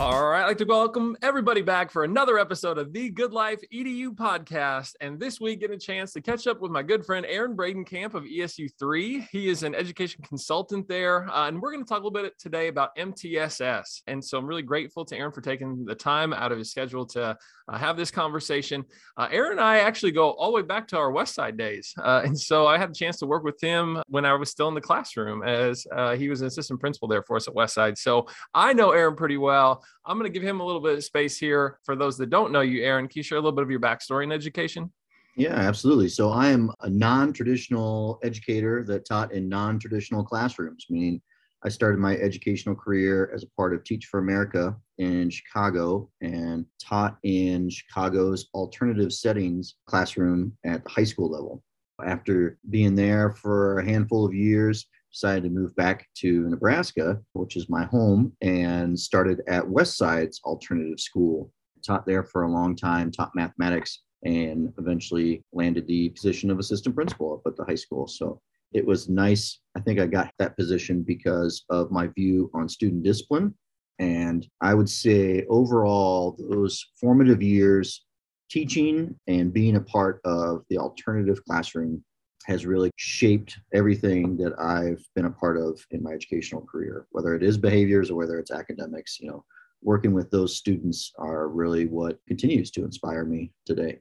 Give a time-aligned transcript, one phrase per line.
[0.00, 3.60] All right, I'd like to welcome everybody back for another episode of the Good Life
[3.70, 4.94] EDU podcast.
[5.02, 8.14] And this week, get a chance to catch up with my good friend Aaron Bredenkamp
[8.14, 9.28] of ESU3.
[9.30, 11.28] He is an education consultant there.
[11.28, 14.00] Uh, and we're going to talk a little bit today about MTSS.
[14.06, 17.04] And so I'm really grateful to Aaron for taking the time out of his schedule
[17.08, 17.36] to
[17.68, 18.86] uh, have this conversation.
[19.18, 21.92] Uh, Aaron and I actually go all the way back to our West Side days.
[22.02, 24.68] Uh, and so I had a chance to work with him when I was still
[24.68, 27.74] in the classroom as uh, he was an assistant principal there for us at West
[27.74, 27.98] Side.
[27.98, 29.84] So I know Aaron pretty well.
[30.06, 31.78] I'm going to give him a little bit of space here.
[31.84, 33.80] For those that don't know you, Aaron, can you share a little bit of your
[33.80, 34.90] backstory in education?
[35.36, 36.08] Yeah, absolutely.
[36.08, 41.20] So I am a non traditional educator that taught in non traditional classrooms, meaning
[41.62, 46.64] I started my educational career as a part of Teach for America in Chicago and
[46.82, 51.62] taught in Chicago's alternative settings classroom at the high school level.
[52.04, 57.56] After being there for a handful of years, decided to move back to Nebraska, which
[57.56, 61.52] is my home, and started at Westside's alternative school.
[61.84, 66.94] Taught there for a long time, taught mathematics, and eventually landed the position of assistant
[66.94, 68.06] principal up at the high school.
[68.06, 68.40] So
[68.72, 69.60] it was nice.
[69.76, 73.54] I think I got that position because of my view on student discipline.
[73.98, 78.04] And I would say overall, those formative years
[78.50, 82.04] teaching and being a part of the alternative classroom
[82.46, 87.34] has really shaped everything that I've been a part of in my educational career, whether
[87.34, 89.20] it is behaviors or whether it's academics.
[89.20, 89.44] You know,
[89.82, 94.00] working with those students are really what continues to inspire me today.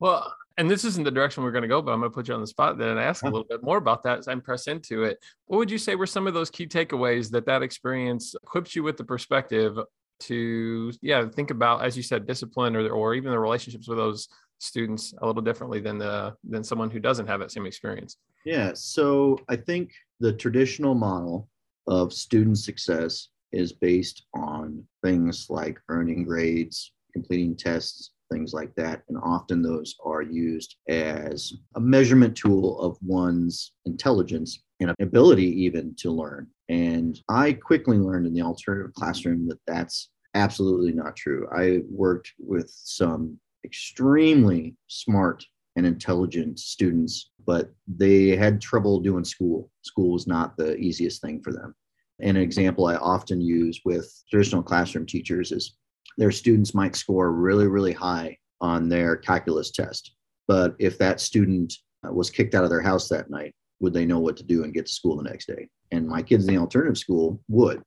[0.00, 2.28] Well, and this isn't the direction we're going to go, but I'm going to put
[2.28, 4.34] you on the spot then and ask a little bit more about that as I
[4.36, 5.18] press into it.
[5.46, 8.82] What would you say were some of those key takeaways that that experience equips you
[8.82, 9.78] with the perspective
[10.20, 14.28] to, yeah, think about, as you said, discipline or, or even the relationships with those
[14.58, 18.16] students a little differently than the than someone who doesn't have that same experience?
[18.44, 21.48] Yeah, so I think the traditional model
[21.86, 29.02] of student success is based on things like earning grades, completing tests, things like that.
[29.08, 35.94] And often those are used as a measurement tool of one's intelligence and ability even
[35.98, 36.46] to learn.
[36.68, 41.48] And I quickly learned in the alternative classroom that that's absolutely not true.
[41.56, 45.44] I worked with some extremely smart
[45.76, 49.70] and intelligent students, but they had trouble doing school.
[49.82, 51.74] School was not the easiest thing for them.
[52.20, 55.76] And an example I often use with traditional classroom teachers is
[56.16, 60.14] their students might score really, really high on their calculus test.
[60.48, 61.72] But if that student
[62.06, 64.64] uh, was kicked out of their house that night, would they know what to do
[64.64, 65.68] and get to school the next day?
[65.92, 67.82] And my kids in the alternative school would,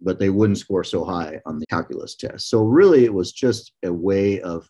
[0.00, 2.48] but they wouldn't score so high on the calculus test.
[2.48, 4.66] So, really, it was just a way of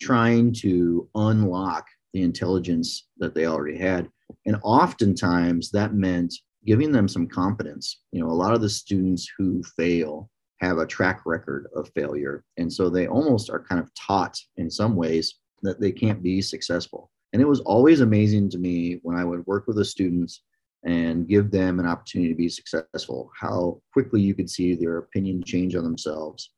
[0.00, 4.08] trying to unlock the intelligence that they already had.
[4.46, 6.34] And oftentimes that meant
[6.66, 8.00] giving them some confidence.
[8.12, 12.44] You know, a lot of the students who fail have a track record of failure.
[12.56, 16.40] And so they almost are kind of taught in some ways that they can't be
[16.40, 17.10] successful.
[17.32, 20.42] And it was always amazing to me when I would work with the students
[20.84, 25.42] and give them an opportunity to be successful, how quickly you could see their opinion
[25.42, 26.50] change on themselves,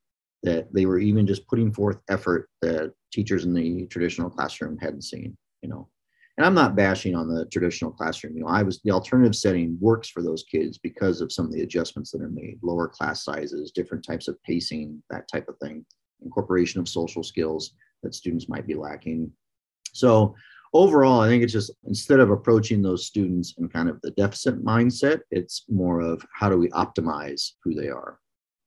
[0.46, 5.02] that they were even just putting forth effort that teachers in the traditional classroom hadn't
[5.02, 5.88] seen, you know
[6.36, 8.36] and I'm not bashing on the traditional classroom.
[8.36, 11.52] You know, I was the alternative setting works for those kids because of some of
[11.52, 15.56] the adjustments that are made, lower class sizes, different types of pacing, that type of
[15.58, 15.84] thing,
[16.22, 19.32] incorporation of social skills that students might be lacking.
[19.94, 20.34] So
[20.74, 24.62] overall, I think it's just instead of approaching those students in kind of the deficit
[24.62, 28.18] mindset, it's more of how do we optimize who they are.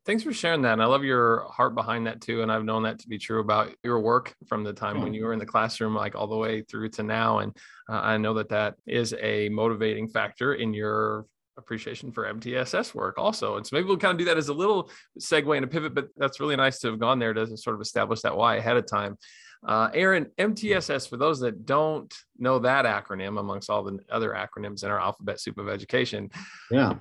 [0.10, 0.74] Thanks for sharing that.
[0.74, 2.42] And I love your heart behind that too.
[2.42, 5.24] And I've known that to be true about your work from the time when you
[5.24, 7.38] were in the classroom, like all the way through to now.
[7.38, 7.56] And
[7.88, 11.28] uh, I know that that is a motivating factor in your
[11.60, 13.58] appreciation for MTSS work also.
[13.58, 14.90] And so maybe we'll kind of do that as a little
[15.20, 17.82] segue and a pivot, but that's really nice to have gone there to sort of
[17.82, 19.16] establish that why ahead of time.
[19.64, 24.84] Uh, Aaron, MTSS, for those that don't know that acronym amongst all the other acronyms
[24.84, 26.32] in our alphabet soup of education,
[26.72, 26.96] yeah.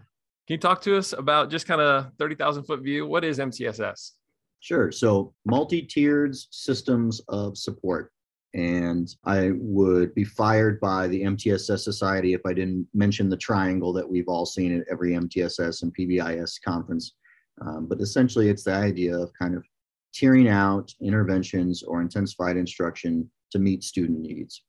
[0.49, 3.07] Can you talk to us about just kind of 30,000 foot view?
[3.07, 4.13] What is MTSS?
[4.61, 4.91] Sure.
[4.91, 8.11] So, multi tiered systems of support.
[8.55, 13.93] And I would be fired by the MTSS Society if I didn't mention the triangle
[13.93, 17.13] that we've all seen at every MTSS and PBIS conference.
[17.61, 19.67] Um, but essentially, it's the idea of kind of
[20.15, 24.63] tiering out interventions or intensified instruction to meet student needs.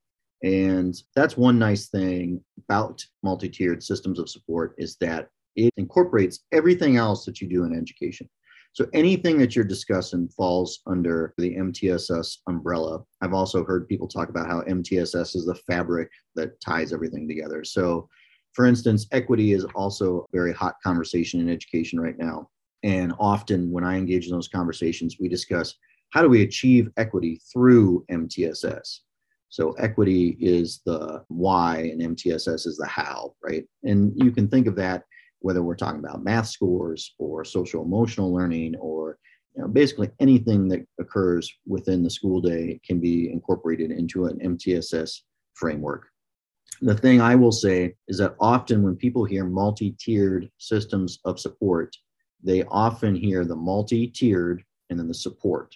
[0.44, 5.30] And that's one nice thing about multi tiered systems of support is that
[5.66, 8.30] it incorporates everything else that you do in education.
[8.74, 13.04] So anything that you're discussing falls under the MTSS umbrella.
[13.22, 17.64] I've also heard people talk about how MTSS is the fabric that ties everything together.
[17.64, 18.08] So,
[18.54, 22.50] for instance, equity is also a very hot conversation in education right now.
[22.84, 25.76] And often when I engage in those conversations, we discuss
[26.12, 29.00] how do we achieve equity through MTSS?
[29.50, 33.66] So equity is the why and MTSS is the how, right?
[33.84, 35.04] And you can think of that
[35.40, 39.18] whether we're talking about math scores or social emotional learning or
[39.56, 44.40] you know, basically anything that occurs within the school day can be incorporated into an
[44.40, 45.22] MTSS
[45.54, 46.08] framework.
[46.82, 51.40] The thing I will say is that often when people hear multi tiered systems of
[51.40, 51.96] support,
[52.42, 55.76] they often hear the multi tiered and then the support.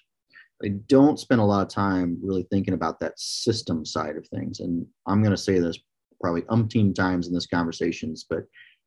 [0.62, 4.62] They don't spend a lot of time really thinking about that system side of things.
[4.62, 5.77] And I'm going to say this
[6.21, 8.45] probably umpteen times in this conversations, but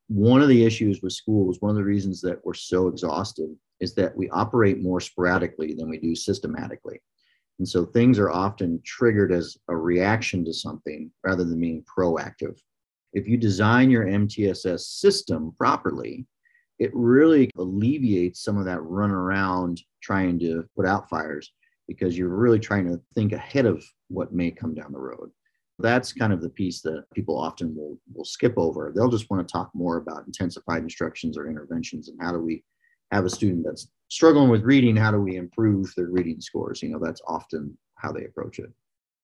[0.08, 3.94] one of the issues with schools, one of the reasons that we're so exhausted is
[3.94, 7.00] that we operate more sporadically than we do systematically.
[7.58, 12.58] And so things are often triggered as a reaction to something rather than being proactive.
[13.12, 16.26] If you design your MTSS system properly,
[16.79, 21.52] it really alleviates some of that run around trying to put out fires
[21.88, 25.31] because you're really trying to think ahead of what may come down the road.
[25.78, 28.93] That's kind of the piece that people often will, will skip over.
[28.94, 32.64] They'll just want to talk more about intensified instructions or interventions and how do we
[33.12, 36.82] have a student that's struggling with reading, how do we improve their reading scores?
[36.82, 38.70] You know, that's often how they approach it.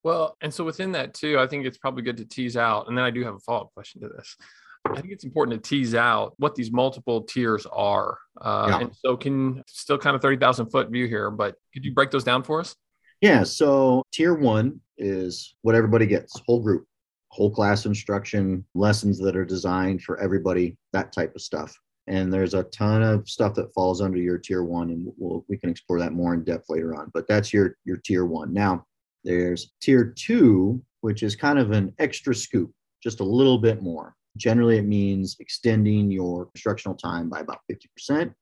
[0.04, 2.98] Well, and so within that too, I think it's probably good to tease out, and
[2.98, 4.36] then I do have a follow up question to this.
[4.84, 8.18] I think it's important to tease out what these multiple tiers are.
[8.40, 8.80] Uh, yeah.
[8.80, 12.24] And so, can still kind of 30,000 foot view here, but could you break those
[12.24, 12.74] down for us?
[13.22, 13.44] Yeah.
[13.44, 16.84] So, tier one is what everybody gets whole group,
[17.28, 21.72] whole class instruction, lessons that are designed for everybody, that type of stuff.
[22.08, 25.56] And there's a ton of stuff that falls under your tier one, and we'll, we
[25.56, 27.12] can explore that more in depth later on.
[27.14, 28.52] But that's your, your tier one.
[28.52, 28.84] Now,
[29.22, 34.16] there's tier two, which is kind of an extra scoop, just a little bit more.
[34.36, 38.34] Generally, it means extending your instructional time by about 50%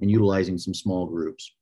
[0.00, 1.52] and utilizing some small groups.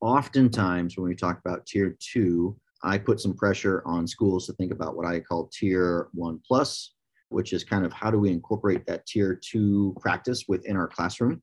[0.00, 4.72] Oftentimes, when we talk about tier two, I put some pressure on schools to think
[4.72, 6.94] about what I call tier one plus,
[7.28, 11.42] which is kind of how do we incorporate that tier two practice within our classroom.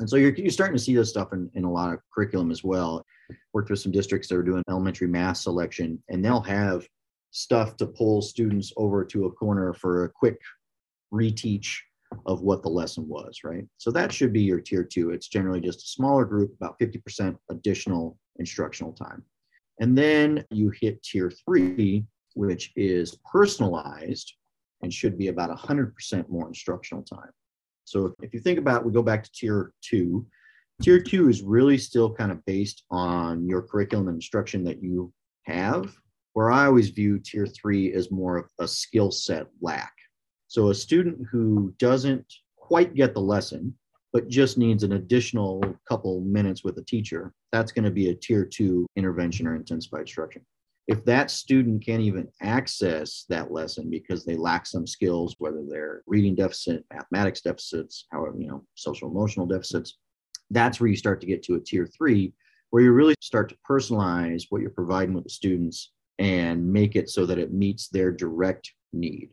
[0.00, 2.50] And so you're, you're starting to see this stuff in, in a lot of curriculum
[2.50, 3.04] as well.
[3.52, 6.86] Worked with some districts that are doing elementary math selection, and they'll have
[7.30, 10.40] stuff to pull students over to a corner for a quick
[11.12, 11.76] reteach
[12.26, 13.64] of what the lesson was, right?
[13.78, 15.10] So that should be your tier two.
[15.10, 19.24] It's generally just a smaller group, about 50% additional instructional time.
[19.80, 24.34] And then you hit tier three, which is personalized
[24.82, 27.30] and should be about 100% more instructional time.
[27.84, 30.26] So if you think about, we go back to tier two.
[30.82, 35.12] Tier two is really still kind of based on your curriculum and instruction that you
[35.44, 35.96] have,
[36.34, 39.92] where I always view tier three as more of a skill set lack.
[40.48, 42.24] So a student who doesn't
[42.56, 43.74] quite get the lesson,
[44.14, 48.14] but just needs an additional couple minutes with a teacher, that's going to be a
[48.14, 50.44] tier two intervention or intensified instruction.
[50.86, 56.02] If that student can't even access that lesson because they lack some skills, whether they're
[56.06, 59.98] reading deficit, mathematics deficits, however, you know, social emotional deficits,
[60.50, 62.32] that's where you start to get to a tier three,
[62.70, 67.10] where you really start to personalize what you're providing with the students and make it
[67.10, 69.28] so that it meets their direct need.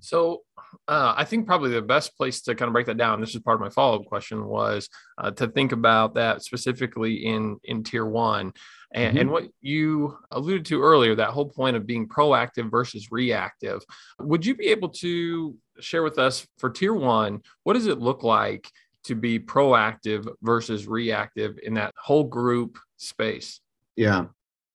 [0.00, 0.42] So
[0.86, 3.40] uh, I think probably the best place to kind of break that down, this is
[3.40, 7.82] part of my follow up question, was uh, to think about that specifically in in
[7.82, 8.52] tier one,
[8.92, 9.18] and, mm-hmm.
[9.18, 13.82] and, what you alluded to earlier, that whole point of being proactive versus reactive.
[14.20, 18.22] Would you be able to share with us for tier one, what does it look
[18.22, 18.70] like
[19.04, 23.60] to be proactive versus reactive in that whole group space?
[23.96, 24.26] Yeah.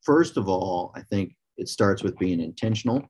[0.01, 3.07] First of all, I think it starts with being intentional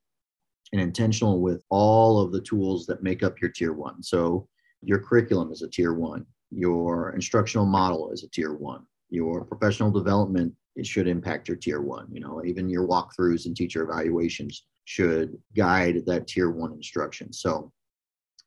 [0.74, 4.04] and intentional with all of the tools that make up your tier one.
[4.04, 4.48] So
[4.82, 9.92] your curriculum is a tier one, your instructional model is a tier one, your professional
[9.92, 12.08] development it should impact your tier one.
[12.12, 17.32] You know, even your walkthroughs and teacher evaluations should guide that tier one instruction.
[17.32, 17.72] So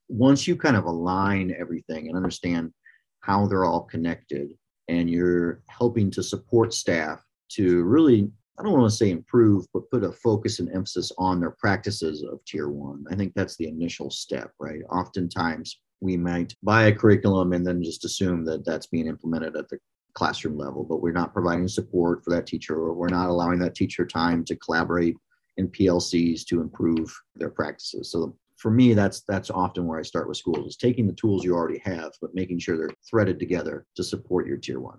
[0.09, 2.73] once you kind of align everything and understand
[3.21, 4.50] how they're all connected
[4.88, 9.90] and you're helping to support staff to really I don't want to say improve, but
[9.90, 13.04] put a focus and emphasis on their practices of tier one.
[13.10, 14.80] I think that's the initial step, right?
[14.90, 19.68] Oftentimes we might buy a curriculum and then just assume that that's being implemented at
[19.68, 19.78] the
[20.14, 23.75] classroom level, but we're not providing support for that teacher or we're not allowing that
[23.75, 25.16] teacher time to collaborate
[25.58, 28.10] in PLCs to improve their practices.
[28.10, 31.44] So for me, that's that's often where I start with schools is taking the tools
[31.44, 34.98] you already have, but making sure they're threaded together to support your tier one.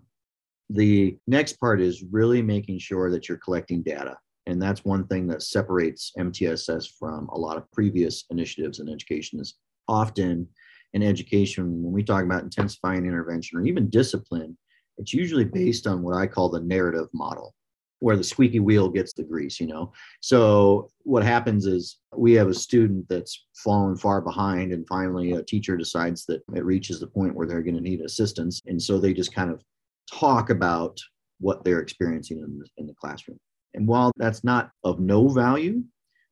[0.70, 4.18] The next part is really making sure that you're collecting data.
[4.48, 9.40] And that's one thing that separates MTSS from a lot of previous initiatives in education
[9.40, 9.56] is
[9.88, 10.48] often
[10.94, 14.58] in education, when we talk about intensifying intervention or even discipline,
[14.98, 17.54] it's usually based on what I call the narrative model
[18.00, 19.92] where the squeaky wheel gets the grease, you know.
[20.22, 25.44] So what happens is we have a student that's fallen far behind, and finally a
[25.44, 29.00] teacher decides that it reaches the point where they're going to need assistance, and so
[29.00, 29.64] they just kind of
[30.12, 30.98] talk about
[31.40, 33.38] what they're experiencing in the, in the classroom.
[33.74, 35.84] And while that's not of no value,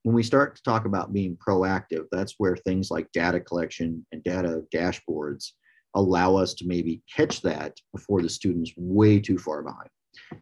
[0.04, 4.24] when we start to talk about being proactive, that's where things like data collection and
[4.24, 5.52] data dashboards
[5.96, 9.90] allow us to maybe catch that before the student's way too far behind.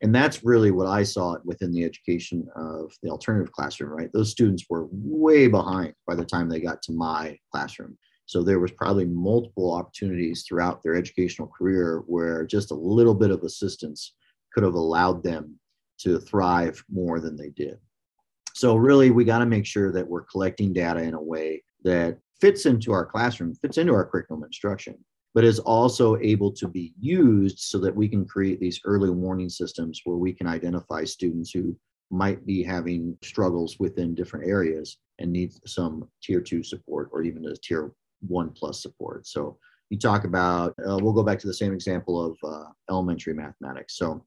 [0.02, 4.12] And that's really what I saw within the education of the alternative classroom, right?
[4.14, 7.98] Those students were way behind by the time they got to my classroom.
[8.26, 13.32] So there was probably multiple opportunities throughout their educational career where just a little bit
[13.32, 14.14] of assistance
[14.54, 15.60] could have allowed them
[16.00, 17.78] to thrive more than they did.
[18.54, 22.18] So really we got to make sure that we're collecting data in a way that
[22.40, 24.96] fits into our classroom, fits into our curriculum instruction
[25.34, 29.50] but is also able to be used so that we can create these early warning
[29.50, 31.76] systems where we can identify students who
[32.12, 37.46] might be having struggles within different areas and need some tier two support or even
[37.46, 37.92] a tier
[38.28, 39.28] one plus support.
[39.28, 39.58] So
[39.90, 43.98] you talk about, uh, we'll go back to the same example of uh, elementary mathematics.
[43.98, 44.26] So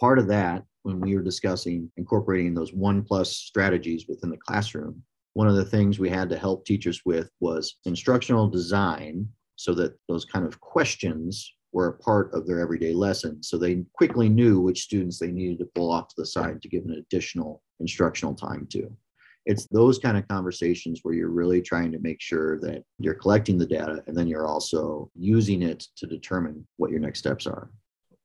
[0.00, 5.02] part of that, when we were discussing incorporating those one plus strategies within the classroom,
[5.34, 9.96] one of the things we had to help teachers with was instructional design so that
[10.08, 13.42] those kind of questions were a part of their everyday lesson.
[13.42, 16.68] So they quickly knew which students they needed to pull off to the side to
[16.68, 18.96] give an additional instructional time to.
[19.46, 23.58] It's those kind of conversations where you're really trying to make sure that you're collecting
[23.58, 27.70] the data and then you're also using it to determine what your next steps are.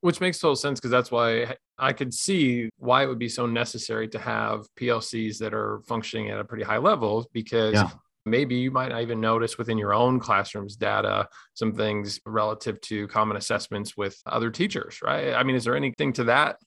[0.02, 3.46] Which makes total sense because that's why I could see why it would be so
[3.46, 7.90] necessary to have PLCs that are functioning at a pretty high level because yeah.
[8.26, 13.10] maybe you might not even notice within your own classroom's data some things relative to
[13.10, 15.34] common assessments with other teachers right?
[15.34, 16.58] I mean is there anything to that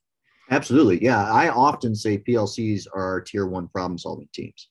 [0.50, 1.02] absolutely.
[1.02, 1.30] Yeah.
[1.30, 4.68] I often say plcs are tier one problem solving teams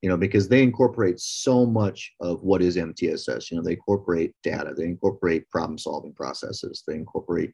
[0.00, 4.34] you know because they incorporate so much of what is mtss you know they incorporate
[4.42, 7.52] data they incorporate problem solving processes they incorporate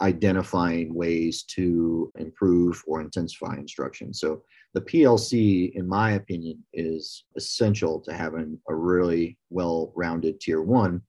[0.00, 4.14] identifying ways to improve or intensify instruction.
[4.14, 10.62] So the PLC, in my opinion, is essential to having a really well rounded tier
[10.62, 11.02] one.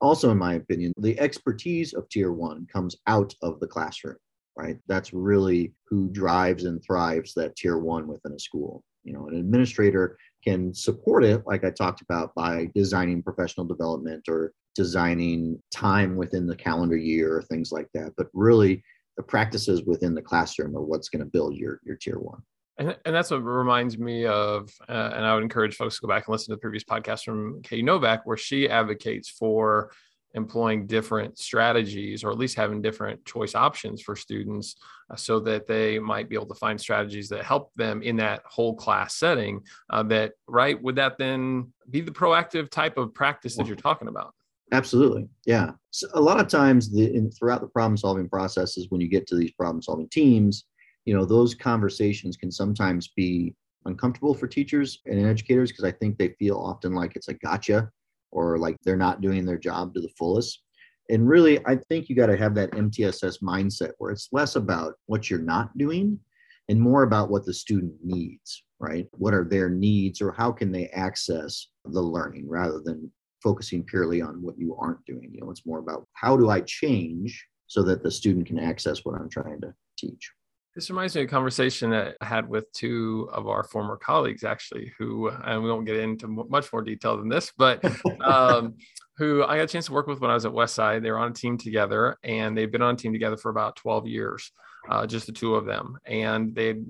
[0.00, 4.16] Also, in my opinion, the expertise of tier one comes out of the classroom,
[4.60, 4.76] right?
[4.86, 8.82] That's really who drives and thrives that tier one within a school.
[9.04, 14.24] You know, an administrator can support it, like I talked about, by designing professional development
[14.28, 18.12] or designing time within the calendar year or things like that.
[18.16, 18.82] But really,
[19.16, 22.42] the practices within the classroom are what's going to build your, your tier one.
[22.78, 26.08] And, and that's what reminds me of, uh, and I would encourage folks to go
[26.08, 29.90] back and listen to the previous podcast from Kay Novak, where she advocates for
[30.34, 34.76] employing different strategies or at least having different choice options for students
[35.10, 38.42] uh, so that they might be able to find strategies that help them in that
[38.44, 39.60] whole class setting
[39.90, 44.08] uh, that right would that then be the proactive type of practice that you're talking
[44.08, 44.34] about?
[44.72, 45.72] absolutely yeah.
[45.90, 49.26] So a lot of times the in, throughout the problem solving processes when you get
[49.28, 50.64] to these problem solving teams
[51.04, 53.54] you know those conversations can sometimes be
[53.86, 57.90] uncomfortable for teachers and educators because i think they feel often like it's a gotcha
[58.32, 60.62] or like they're not doing their job to the fullest.
[61.08, 64.94] And really i think you got to have that mtss mindset where it's less about
[65.06, 66.20] what you're not doing
[66.68, 69.06] and more about what the student needs right?
[69.12, 74.20] What are their needs or how can they access the learning rather than focusing purely
[74.20, 75.30] on what you aren't doing.
[75.32, 79.04] You know it's more about how do i change so that the student can access
[79.04, 80.32] what i'm trying to teach
[80.80, 84.44] this reminds me of a conversation that I had with two of our former colleagues,
[84.44, 87.84] actually, who, and we won't get into much more detail than this, but
[88.24, 88.76] um,
[89.18, 91.02] who I got a chance to work with when I was at Westside.
[91.02, 93.76] They were on a team together and they've been on a team together for about
[93.76, 94.52] 12 years
[94.88, 95.98] uh, just the two of them.
[96.06, 96.84] And they'd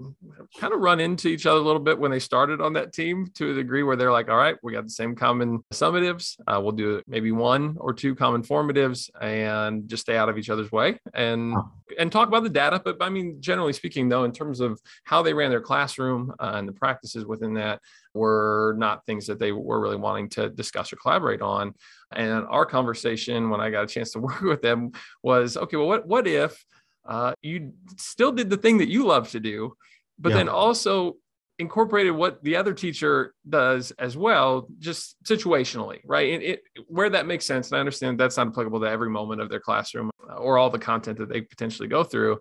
[0.59, 3.31] kind of run into each other a little bit when they started on that team
[3.35, 6.37] to a degree where they're like, all right, we got the same common summatives.
[6.47, 10.51] Uh, we'll do maybe one or two common formatives and just stay out of each
[10.51, 11.55] other's way and
[11.99, 12.81] and talk about the data.
[12.83, 16.53] But I mean, generally speaking, though, in terms of how they ran their classroom uh,
[16.55, 17.81] and the practices within that,
[18.15, 21.75] were not things that they were really wanting to discuss or collaborate on.
[22.13, 24.93] And our conversation, when I got a chance to work with them,
[25.23, 25.77] was okay.
[25.77, 26.65] Well, what what if
[27.07, 29.75] uh, you still did the thing that you love to do,
[30.19, 30.39] but yeah.
[30.39, 31.17] then also
[31.59, 36.29] incorporated what the other teacher does as well, just situationally, right?
[36.29, 37.69] It, it, where that makes sense.
[37.71, 40.79] And I understand that's not applicable to every moment of their classroom or all the
[40.79, 42.41] content that they potentially go through.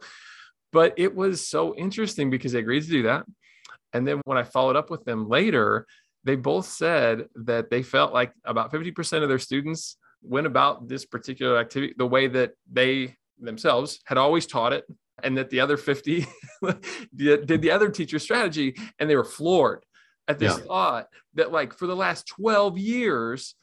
[0.72, 3.26] But it was so interesting because they agreed to do that.
[3.92, 5.86] And then when I followed up with them later,
[6.24, 11.06] they both said that they felt like about 50% of their students went about this
[11.06, 14.86] particular activity the way that they themselves had always taught it
[15.24, 16.26] and that the other 50
[17.16, 19.84] did the other teacher strategy and they were floored
[20.28, 20.64] at this yeah.
[20.64, 23.56] thought that like for the last 12 years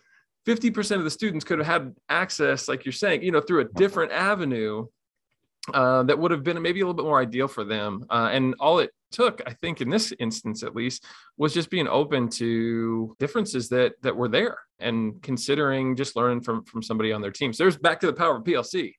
[0.47, 3.65] 50% of the students could have had access like you're saying you know through a
[3.65, 4.87] different avenue
[5.75, 8.05] uh, that would have been maybe a little bit more ideal for them.
[8.09, 11.05] Uh, and all it took i think in this instance at least
[11.37, 16.65] was just being open to differences that that were there and considering just learning from
[16.65, 17.53] from somebody on their team.
[17.53, 18.93] So there's back to the power of plc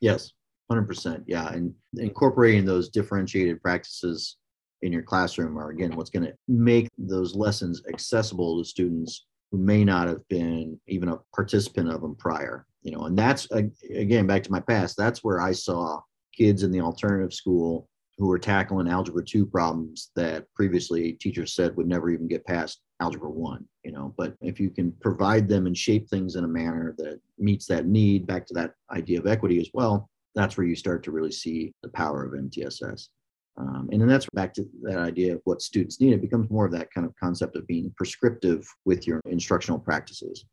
[0.00, 0.32] yes
[0.70, 4.36] 100% yeah and incorporating those differentiated practices
[4.82, 9.58] in your classroom are again what's going to make those lessons accessible to students who
[9.58, 13.48] may not have been even a participant of them prior you know and that's
[13.90, 16.00] again back to my past that's where i saw
[16.36, 21.76] kids in the alternative school who were tackling algebra 2 problems that previously teachers said
[21.76, 25.66] would never even get past algebra 1 you know but if you can provide them
[25.66, 29.26] and shape things in a manner that meets that need back to that idea of
[29.26, 33.08] equity as well that's where you start to really see the power of MTSS.
[33.56, 36.12] Um, and then that's back to that idea of what students need.
[36.12, 40.44] It becomes more of that kind of concept of being prescriptive with your instructional practices.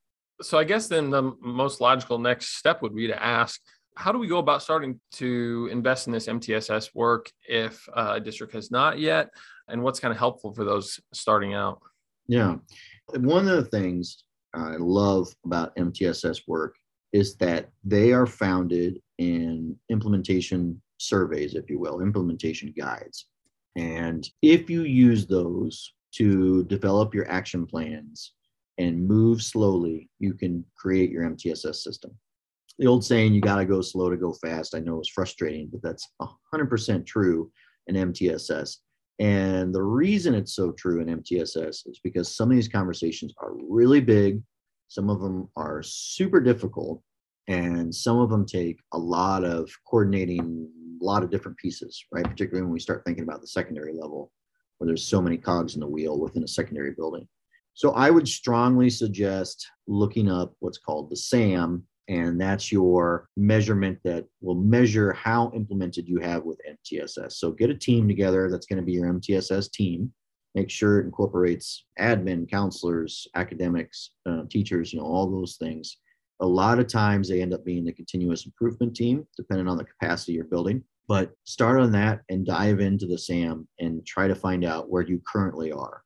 [0.42, 3.60] So I guess then the most logical next step would be to ask,
[3.98, 8.54] how do we go about starting to invest in this MTSS work if a district
[8.54, 9.30] has not yet?
[9.68, 11.82] And what's kind of helpful for those starting out?
[12.32, 12.56] Yeah.
[13.18, 14.24] One of the things
[14.54, 16.78] I love about MTSS work
[17.12, 23.28] is that they are founded in implementation surveys, if you will, implementation guides.
[23.76, 28.32] And if you use those to develop your action plans
[28.78, 32.12] and move slowly, you can create your MTSS system.
[32.80, 35.68] The old saying, you got to go slow to go fast, I know is frustrating,
[35.70, 36.08] but that's
[36.54, 37.52] 100% true
[37.88, 38.78] in MTSS.
[39.22, 43.54] And the reason it's so true in MTSS is because some of these conversations are
[43.54, 44.42] really big
[44.92, 47.02] some of them are super difficult,
[47.48, 50.70] and some of them take a lot of coordinating
[51.02, 52.26] a lot of different pieces, right?
[52.26, 54.34] Particularly when we start thinking about the secondary level,
[54.78, 57.26] where there's so many cogs in the wheel within a secondary building.
[57.74, 64.00] So I would strongly suggest looking up what's called the SAM, and that's your measurement
[64.04, 67.34] that will measure how implemented you have with MTSS.
[67.34, 70.12] So get a team together that's going to be your MTSS team
[70.56, 75.98] make sure it incorporates admin, counselors, academics, uh, teachers, you know, all those things.
[76.42, 79.86] A lot of times they end up being the continuous improvement team, depending on the
[79.86, 80.84] capacity you're building.
[81.08, 85.04] But start on that and dive into the SAM and try to find out where
[85.04, 86.02] you currently are.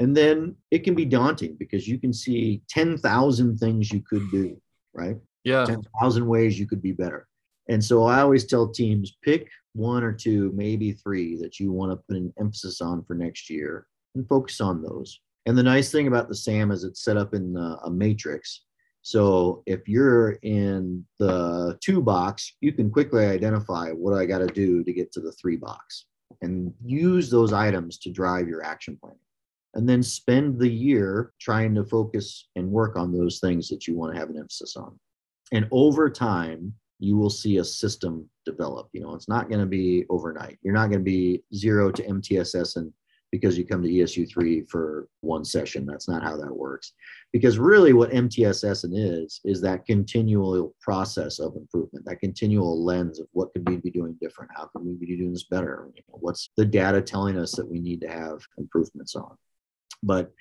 [0.00, 4.60] And then it can be daunting because you can see 10,000 things you could do,
[4.92, 5.16] right?
[5.44, 5.64] Yeah.
[5.64, 7.28] 10,000 ways you could be better.
[7.68, 11.92] And so I always tell teams pick one or two, maybe three that you want
[11.92, 15.20] to put an emphasis on for next year and focus on those.
[15.46, 18.62] And the nice thing about the SAM is it's set up in a matrix.
[19.02, 24.46] So if you're in the two box, you can quickly identify what I got to
[24.46, 26.06] do to get to the three box
[26.40, 29.16] and use those items to drive your action plan.
[29.74, 33.96] And then spend the year trying to focus and work on those things that you
[33.96, 34.98] want to have an emphasis on.
[35.52, 38.88] And over time, you will see a system develop.
[38.92, 40.58] You know, it's not going to be overnight.
[40.62, 42.92] You're not going to be zero to MTSS and
[43.34, 45.84] because you come to ESU3 for one session.
[45.84, 46.92] That's not how that works.
[47.32, 53.26] Because really what MTSS is, is that continual process of improvement, that continual lens of
[53.32, 54.52] what could we be doing different?
[54.54, 55.90] How can we be doing this better?
[55.96, 59.36] You know, what's the data telling us that we need to have improvements on?
[60.04, 60.32] But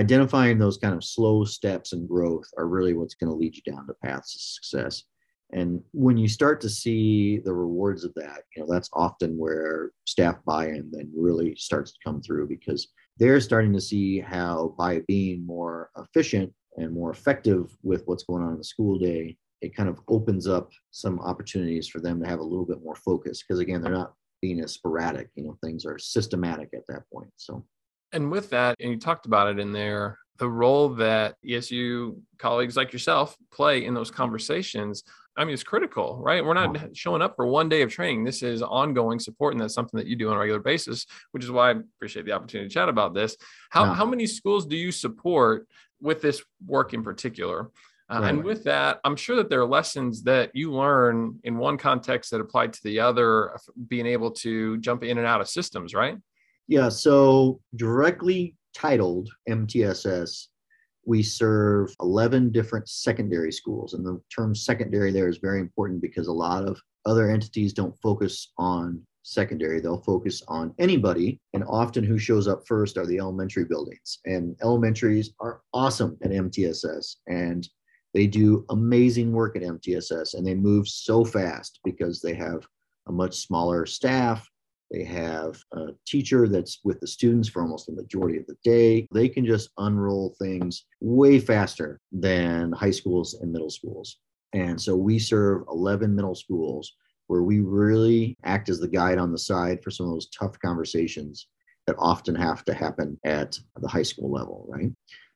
[0.00, 3.62] identifying those kind of slow steps and growth are really what's going to lead you
[3.70, 5.04] down the paths of success.
[5.52, 9.90] And when you start to see the rewards of that, you know, that's often where
[10.06, 15.00] staff buy-in then really starts to come through because they're starting to see how by
[15.06, 19.76] being more efficient and more effective with what's going on in the school day, it
[19.76, 23.42] kind of opens up some opportunities for them to have a little bit more focus
[23.42, 27.30] because again, they're not being as sporadic, you know, things are systematic at that point.
[27.36, 27.66] So
[28.12, 32.76] and with that, and you talked about it in there, the role that ESU colleagues
[32.76, 35.04] like yourself play in those conversations
[35.36, 36.44] I mean, it's critical, right?
[36.44, 38.24] We're not showing up for one day of training.
[38.24, 41.44] This is ongoing support, and that's something that you do on a regular basis, which
[41.44, 43.36] is why I appreciate the opportunity to chat about this.
[43.70, 43.94] How, yeah.
[43.94, 45.66] how many schools do you support
[46.00, 47.70] with this work in particular?
[48.10, 48.28] Uh, right.
[48.28, 52.32] And with that, I'm sure that there are lessons that you learn in one context
[52.32, 53.56] that apply to the other,
[53.88, 56.18] being able to jump in and out of systems, right?
[56.70, 60.46] Yeah, so directly titled MTSS,
[61.04, 63.94] we serve 11 different secondary schools.
[63.94, 68.00] And the term secondary there is very important because a lot of other entities don't
[68.00, 69.80] focus on secondary.
[69.80, 74.20] They'll focus on anybody, and often who shows up first are the elementary buildings.
[74.24, 77.68] And elementaries are awesome at MTSS, and
[78.14, 82.64] they do amazing work at MTSS, and they move so fast because they have
[83.08, 84.48] a much smaller staff.
[84.90, 89.06] They have a teacher that's with the students for almost the majority of the day.
[89.12, 94.18] They can just unroll things way faster than high schools and middle schools.
[94.52, 96.92] And so we serve 11 middle schools
[97.28, 100.58] where we really act as the guide on the side for some of those tough
[100.58, 101.46] conversations
[101.86, 104.90] that often have to happen at the high school level, right?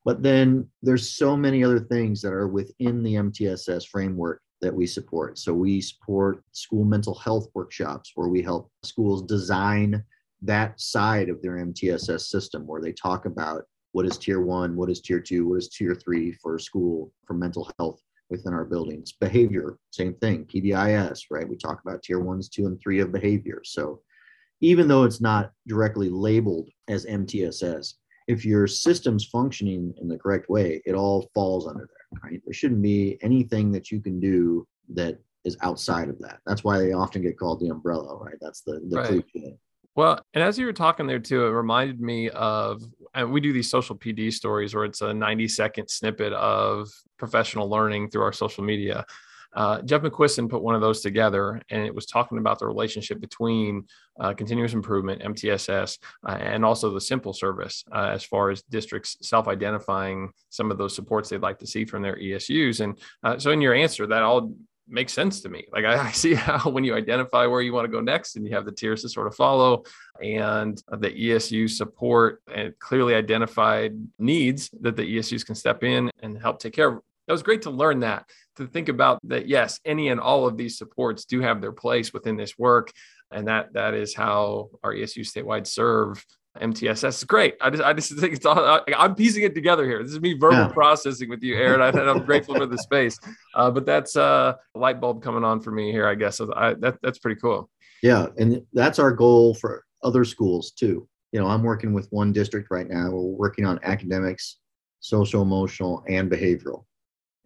[0.05, 4.87] But then there's so many other things that are within the MTSS framework that we
[4.87, 5.39] support.
[5.39, 10.03] So we support school mental health workshops where we help schools design
[10.43, 14.91] that side of their MTSS system where they talk about what is tier one, what
[14.91, 18.01] is tier two, what is tier three for school for mental health
[18.31, 19.13] within our buildings.
[19.13, 20.45] Behavior, same thing.
[20.47, 21.49] PBIS, right?
[21.49, 23.61] We talk about tier ones, two, and three of behavior.
[23.65, 24.01] So
[24.61, 27.95] even though it's not directly labeled as MTSS,
[28.27, 32.41] if your system's functioning in the correct way, it all falls under there, right?
[32.45, 36.41] There shouldn't be anything that you can do that is outside of that.
[36.47, 38.37] That's why they often get called the umbrella, right?
[38.41, 39.09] That's the, the right.
[39.31, 39.57] cliche.
[39.97, 42.83] Well, and as you were talking there too, it reminded me of,
[43.15, 47.69] and we do these social PD stories where it's a 90 second snippet of professional
[47.71, 49.05] learning through our social media.
[49.55, 53.21] Uh, Jeff McQuiston put one of those together, and it was talking about the relationship
[53.21, 53.87] between
[54.21, 59.17] uh, continuous improvement, MTSS, uh, and also the simple service uh, as far as districts
[59.23, 62.81] self identifying some of those supports they'd like to see from their ESUs.
[62.81, 64.55] And uh, so, in your answer, that all
[64.89, 65.67] makes sense to me.
[65.73, 68.47] Like I, I, see how when you identify where you want to go next and
[68.47, 69.85] you have the tiers to sort of follow
[70.23, 76.41] and the ESU support and clearly identified needs that the ESUs can step in and
[76.41, 77.01] help take care of.
[77.27, 80.57] That was great to learn that, to think about that, yes, any and all of
[80.57, 82.93] these supports do have their place within this work.
[83.31, 86.25] And that that is how our ESU statewide serve
[86.61, 87.57] MTSS is great.
[87.61, 90.03] I just, I just think it's all, I, am piecing it together here.
[90.03, 90.69] This is me verbal yeah.
[90.69, 91.81] processing with you, Aaron.
[91.81, 93.19] I, am grateful for the space.
[93.55, 96.37] Uh, but that's uh, a light bulb coming on for me here, I guess.
[96.37, 97.71] So I, that, that's pretty cool.
[98.03, 98.27] Yeah.
[98.39, 101.09] And that's our goal for other schools too.
[101.33, 103.11] You know, I'm working with one district right now.
[103.11, 104.59] We're working on academics,
[105.01, 106.85] social, emotional, and behavioral.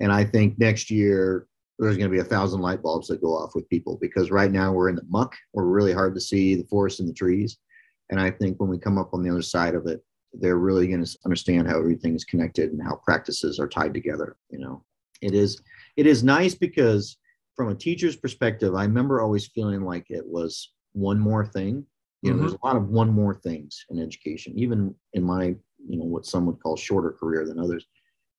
[0.01, 1.47] And I think next year
[1.79, 4.51] there's going to be a thousand light bulbs that go off with people because right
[4.51, 5.35] now we're in the muck.
[5.53, 7.59] We're really hard to see the forest and the trees
[8.11, 10.89] and I think when we come up on the other side of it, they're really
[10.89, 14.37] going to understand how everything is connected and how practices are tied together.
[14.51, 14.85] You know,
[15.21, 15.61] it is
[15.97, 17.17] it is nice because
[17.57, 21.85] from a teacher's perspective, I remember always feeling like it was one more thing.
[22.23, 22.47] You know, mm-hmm.
[22.47, 25.55] there's a lot of one more things in education, even in my,
[25.89, 27.87] you know, what some would call shorter career than others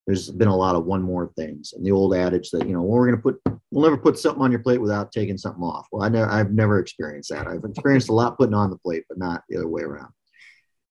[0.09, 2.81] there's been a lot of one more things and the old adage that you know
[2.81, 5.61] well, we're going to put we'll never put something on your plate without taking something
[5.61, 5.85] off.
[5.91, 7.45] Well i never i've never experienced that.
[7.45, 10.11] I've experienced a lot putting on the plate but not the other way around.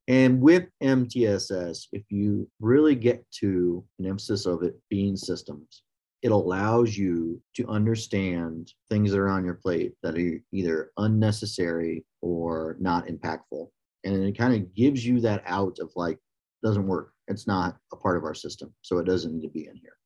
[0.07, 5.83] And with mtss if you really get to an emphasis of it being systems
[6.22, 12.04] it allows you to understand things that are on your plate that are either unnecessary
[12.22, 13.68] or not impactful.
[14.02, 16.18] And it kind of gives you that out of like
[16.64, 19.67] doesn't work it's not a part of our system, so it doesn't need to be
[19.67, 19.97] in here.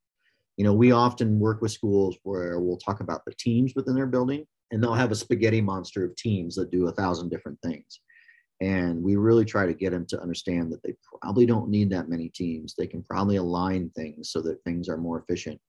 [0.57, 4.07] You know, we often work with schools where we'll talk about the teams within their
[4.07, 8.01] building, and they'll have a spaghetti monster of teams that do a thousand different things.
[8.61, 12.09] And we really try to get them to understand that they probably don't need that
[12.09, 12.75] many teams.
[12.77, 15.61] They can probably align things so that things are more efficient.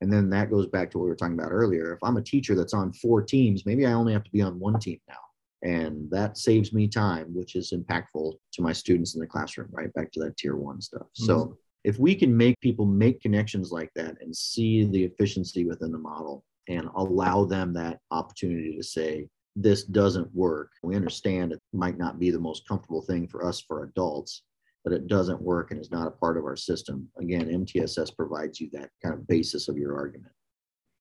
[0.00, 1.92] And then that goes back to what we were talking about earlier.
[1.92, 4.58] If I'm a teacher that's on four teams, maybe I only have to be on
[4.58, 5.16] one team now
[5.62, 9.92] and that saves me time which is impactful to my students in the classroom right?
[9.94, 11.02] Back to that tier one stuff.
[11.02, 11.26] Mm-hmm.
[11.26, 15.92] so if we can make people make connections like that and see the efficiency within
[15.92, 21.60] the model and allow them that opportunity to say this doesn't work we understand it
[21.72, 24.42] might not be the most comfortable thing for us for adults
[24.84, 27.08] but it doesn't work and is not a part of our system.
[27.18, 30.32] Again mtss provides you that kind of basis of your argument.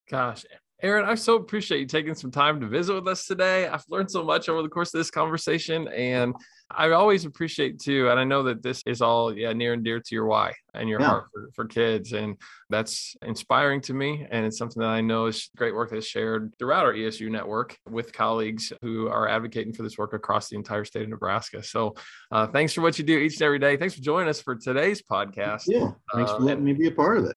[0.10, 0.46] Gosh
[0.83, 3.67] Aaron, I so appreciate you taking some time to visit with us today.
[3.67, 6.35] I've learned so much over the course of this conversation, and
[6.69, 8.09] I always appreciate too.
[8.11, 10.87] And I know that this is all yeah near and dear to your why and
[10.87, 11.07] your yeah.
[11.07, 12.37] heart for, for kids, and
[12.69, 14.27] that's inspiring to me.
[14.29, 17.75] And it's something that I know is great work that's shared throughout our ESU network
[17.89, 21.63] with colleagues who are advocating for this work across the entire state of Nebraska.
[21.63, 21.95] So,
[22.31, 23.77] uh, thanks for what you do each and every day.
[23.77, 25.63] Thanks for joining us for today's podcast.
[25.65, 27.35] Yeah, thanks uh, for letting me be a part of it.